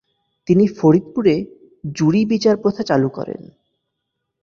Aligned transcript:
তিনি 0.47 0.65
ফরিদপুরে 0.67 1.35
‘জুরি’ 1.95 2.21
বিচার 2.25 2.55
প্রথা 2.57 2.83
চালু 2.83 3.09
করেন। 3.09 3.41